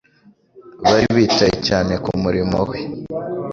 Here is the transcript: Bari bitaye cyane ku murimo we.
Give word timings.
Bari 0.87 1.05
bitaye 1.17 1.55
cyane 1.67 1.93
ku 2.03 2.11
murimo 2.21 2.59
we. 2.69 2.77